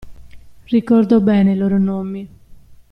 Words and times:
Ricordo 0.65 1.21
bene 1.21 1.51
i 1.51 1.55
loro 1.55 1.77
nomi. 1.77 2.27